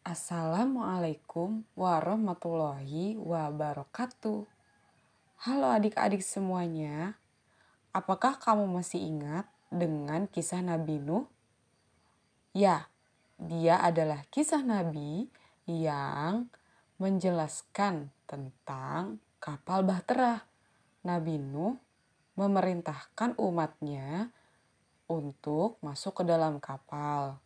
[0.00, 4.48] Assalamualaikum warahmatullahi wabarakatuh.
[5.44, 7.20] Halo adik-adik semuanya,
[7.92, 11.28] apakah kamu masih ingat dengan kisah Nabi Nuh?
[12.56, 12.88] Ya,
[13.36, 15.28] dia adalah kisah Nabi
[15.68, 16.48] yang
[16.96, 20.48] menjelaskan tentang kapal Bahtera.
[21.04, 21.76] Nabi Nuh
[22.40, 24.32] memerintahkan umatnya
[25.12, 27.36] untuk masuk ke dalam kapal.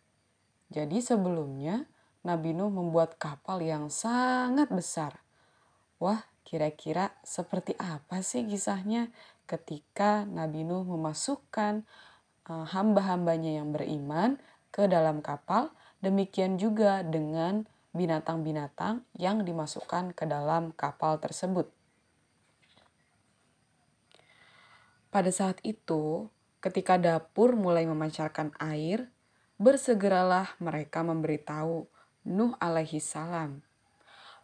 [0.70, 1.90] Jadi sebelumnya
[2.24, 5.20] Nabi Nuh membuat kapal yang sangat besar.
[6.00, 9.12] Wah, kira-kira seperti apa sih kisahnya
[9.44, 11.84] ketika Nabi Nuh memasukkan
[12.48, 14.40] uh, hamba-hambanya yang beriman
[14.72, 15.68] ke dalam kapal?
[16.00, 21.68] Demikian juga dengan binatang-binatang yang dimasukkan ke dalam kapal tersebut.
[25.12, 26.26] Pada saat itu,
[26.58, 29.12] ketika dapur mulai memancarkan air,
[29.62, 31.86] bersegeralah mereka memberitahu
[32.24, 33.60] Nuh alaihi salam.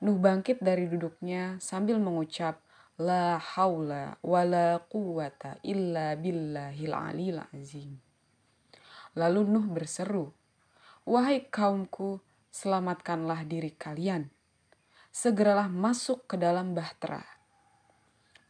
[0.05, 2.61] Nuh bangkit dari duduknya sambil mengucap,
[3.01, 7.97] La haula wa la quwata illa billahil alil azim.
[9.17, 10.29] Lalu Nuh berseru,
[11.09, 12.21] Wahai kaumku,
[12.53, 14.29] selamatkanlah diri kalian.
[15.09, 17.25] Segeralah masuk ke dalam bahtera.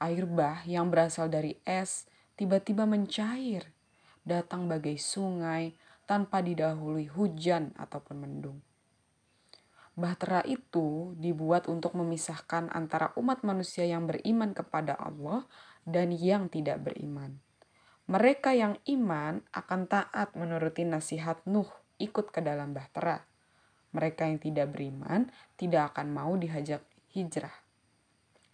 [0.02, 3.70] Air bah yang berasal dari es tiba-tiba mencair,
[4.26, 5.78] datang bagai sungai
[6.10, 8.58] tanpa didahului hujan ataupun mendung.
[9.98, 15.44] Bahtera itu dibuat untuk memisahkan antara umat manusia yang beriman kepada Allah
[15.82, 17.42] dan yang tidak beriman.
[18.10, 21.68] Mereka yang iman akan taat menuruti nasihat Nuh
[22.02, 23.22] ikut ke dalam bahtera.
[23.94, 27.54] Mereka yang tidak beriman tidak akan mau dihajak hijrah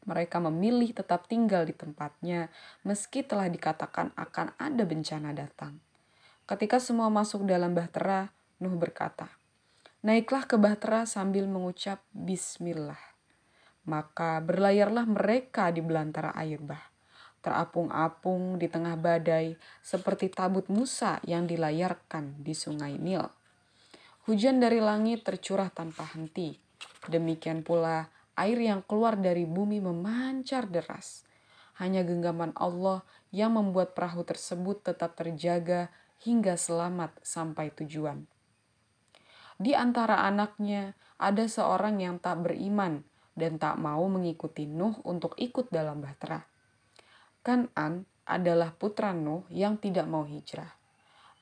[0.07, 2.49] mereka memilih tetap tinggal di tempatnya
[2.87, 5.83] meski telah dikatakan akan ada bencana datang.
[6.47, 8.31] Ketika semua masuk dalam bahtera,
[8.63, 9.29] Nuh berkata,
[10.07, 13.19] Naiklah ke bahtera sambil mengucap Bismillah.
[13.91, 16.95] Maka berlayarlah mereka di belantara air bah,
[17.43, 23.27] terapung-apung di tengah badai seperti tabut Musa yang dilayarkan di sungai Nil.
[24.31, 26.55] Hujan dari langit tercurah tanpa henti.
[27.11, 28.07] Demikian pula
[28.39, 31.27] air yang keluar dari bumi memancar deras.
[31.83, 33.03] Hanya genggaman Allah
[33.35, 35.91] yang membuat perahu tersebut tetap terjaga
[36.23, 38.36] hingga selamat sampai tujuan.
[39.57, 43.01] Di antara anaknya ada seorang yang tak beriman
[43.33, 46.45] dan tak mau mengikuti Nuh untuk ikut dalam bahtera.
[47.41, 50.77] Kanan adalah putra Nuh yang tidak mau hijrah.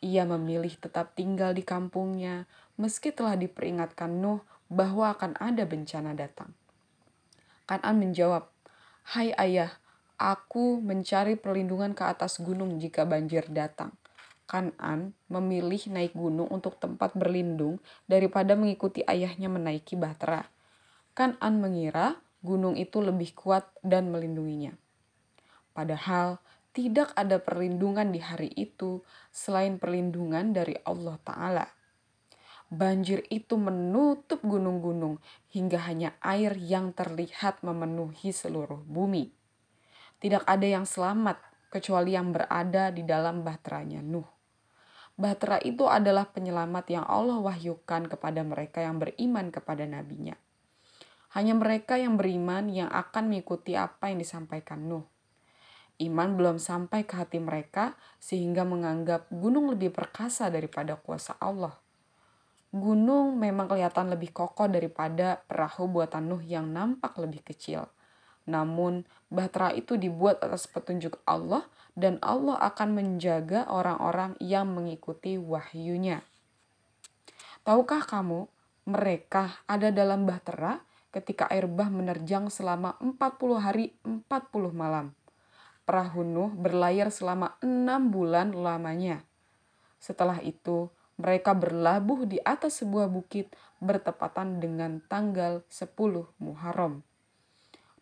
[0.05, 2.45] Ia memilih tetap tinggal di kampungnya
[2.77, 6.53] meski telah diperingatkan Nuh bahwa akan ada bencana datang.
[7.65, 8.47] Kanan menjawab,
[9.05, 9.73] Hai ayah,
[10.21, 13.97] aku mencari perlindungan ke atas gunung jika banjir datang.
[14.45, 20.45] Kanan memilih naik gunung untuk tempat berlindung daripada mengikuti ayahnya menaiki bahtera.
[21.17, 24.77] Kanan mengira gunung itu lebih kuat dan melindunginya.
[25.73, 26.39] Padahal
[26.77, 29.01] tidak ada perlindungan di hari itu
[29.33, 31.67] selain perlindungan dari Allah Ta'ala.
[32.67, 35.23] Banjir itu menutup gunung-gunung
[35.55, 39.31] hingga hanya air yang terlihat memenuhi seluruh bumi.
[40.19, 41.39] Tidak ada yang selamat
[41.71, 44.34] kecuali yang berada di dalam bahteranya Nuh.
[45.15, 50.35] Bahtera itu adalah penyelamat yang Allah wahyukan kepada mereka yang beriman kepada nabinya.
[51.35, 55.07] Hanya mereka yang beriman yang akan mengikuti apa yang disampaikan Nuh.
[56.03, 61.79] Iman belum sampai ke hati mereka sehingga menganggap gunung lebih perkasa daripada kuasa Allah
[62.75, 67.87] gunung memang kelihatan lebih kokoh daripada perahu buatan Nuh yang nampak lebih kecil.
[68.45, 71.65] Namun, bahtera itu dibuat atas petunjuk Allah
[71.97, 76.21] dan Allah akan menjaga orang-orang yang mengikuti wahyunya.
[77.65, 78.45] Tahukah kamu,
[78.85, 84.21] mereka ada dalam bahtera ketika air bah menerjang selama 40 hari 40
[84.75, 85.17] malam.
[85.89, 89.25] Perahu Nuh berlayar selama enam bulan lamanya.
[89.97, 95.95] Setelah itu, mereka berlabuh di atas sebuah bukit bertepatan dengan tanggal 10
[96.43, 97.07] Muharram.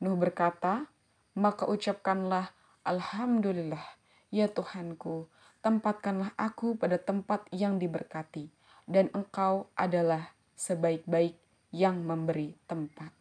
[0.02, 0.90] Nuh berkata,
[1.38, 2.50] maka ucapkanlah
[2.82, 3.86] Alhamdulillah,
[4.34, 5.30] ya Tuhanku,
[5.62, 8.50] tempatkanlah aku pada tempat yang diberkati,
[8.90, 11.38] dan engkau adalah sebaik-baik
[11.70, 13.14] yang memberi tempat.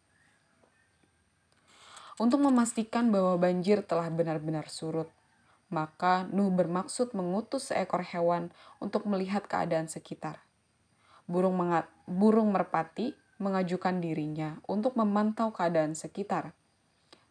[2.18, 5.06] Untuk memastikan bahwa banjir telah benar-benar surut,
[5.70, 8.50] maka Nuh bermaksud mengutus seekor hewan
[8.82, 10.42] untuk melihat keadaan sekitar.
[11.30, 11.56] Burung,
[12.10, 16.52] burung merpati mengajukan dirinya untuk memantau keadaan sekitar.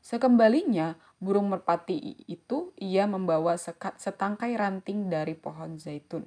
[0.02, 6.26] Sekembalinya, burung merpati itu ia membawa sekat setangkai ranting dari pohon zaitun.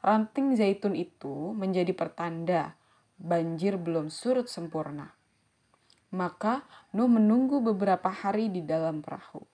[0.00, 2.76] Ranting zaitun itu menjadi pertanda
[3.20, 5.12] banjir belum surut sempurna.
[6.12, 6.64] Maka
[6.96, 9.44] Nuh menunggu beberapa hari di dalam perahu.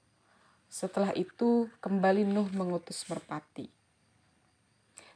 [0.71, 3.67] Setelah itu, kembali Nuh mengutus merpati.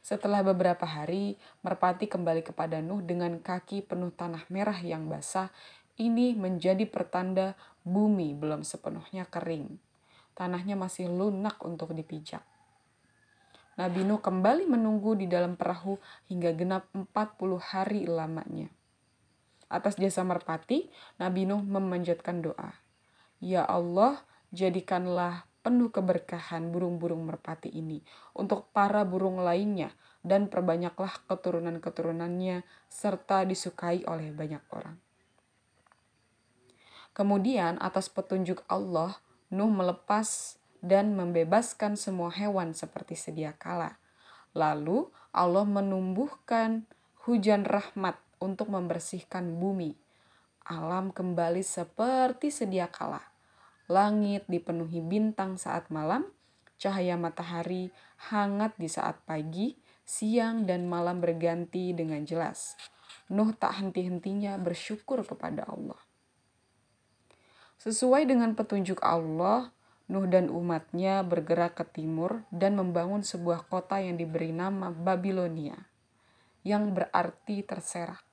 [0.03, 1.35] Setelah beberapa hari,
[1.67, 5.51] merpati kembali kepada Nuh dengan kaki penuh tanah merah yang basah.
[5.97, 9.81] Ini menjadi pertanda bumi belum sepenuhnya kering.
[10.37, 12.45] Tanahnya masih lunak untuk dipijak.
[13.81, 15.97] Nabi Nuh kembali menunggu di dalam perahu
[16.29, 17.09] hingga genap 40
[17.57, 18.69] hari lamanya.
[19.73, 20.85] Atas jasa merpati,
[21.17, 22.77] Nabi Nuh memanjatkan doa.
[23.41, 24.21] Ya Allah,
[24.53, 28.05] jadikanlah penuh keberkahan burung-burung merpati ini
[28.37, 29.89] untuk para burung lainnya
[30.21, 35.06] dan perbanyaklah keturunan-keturunannya serta disukai oleh banyak orang.
[37.17, 39.17] Kemudian atas petunjuk Allah,
[39.49, 43.97] Nuh melepas dan membebaskan semua hewan seperti sedia kala.
[44.53, 46.85] Lalu Allah menumbuhkan
[47.25, 49.97] hujan rahmat untuk membersihkan bumi.
[50.67, 53.23] Alam kembali seperti sedia kala.
[53.87, 56.27] Langit dipenuhi bintang saat malam,
[56.75, 57.89] cahaya matahari
[58.29, 59.73] hangat di saat pagi,
[60.03, 62.77] siang dan malam berganti dengan jelas.
[63.31, 66.06] Nuh tak henti-hentinya bersyukur kepada Allah.
[67.77, 69.69] Sesuai dengan petunjuk Allah,
[70.07, 75.75] Nuh dan umatnya bergerak ke timur dan membangun sebuah kota yang diberi nama Babilonia,
[76.63, 78.23] yang berarti terserak.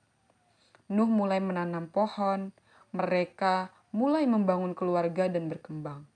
[0.87, 2.55] Nuh mulai menanam pohon,
[2.95, 6.07] mereka mulai membangun keluarga dan berkembang.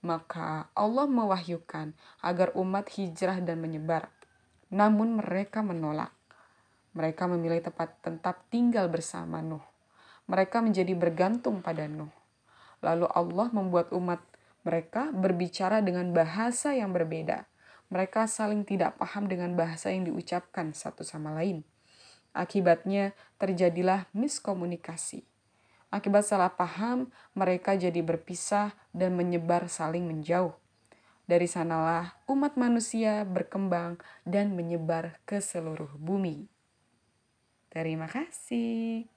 [0.00, 1.92] Maka Allah mewahyukan
[2.24, 4.10] agar umat hijrah dan menyebar.
[4.72, 6.10] Namun mereka menolak.
[6.96, 9.62] Mereka memilih tempat tetap tinggal bersama Nuh.
[10.26, 12.21] Mereka menjadi bergantung pada Nuh.
[12.82, 14.20] Lalu Allah membuat umat
[14.66, 17.46] mereka berbicara dengan bahasa yang berbeda.
[17.90, 21.62] Mereka saling tidak paham dengan bahasa yang diucapkan satu sama lain.
[22.32, 25.22] Akibatnya terjadilah miskomunikasi.
[25.92, 30.56] Akibat salah paham, mereka jadi berpisah dan menyebar saling menjauh.
[31.28, 36.48] Dari sanalah umat manusia berkembang dan menyebar ke seluruh bumi.
[37.68, 39.12] Terima kasih.